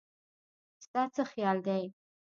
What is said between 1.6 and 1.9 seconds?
دی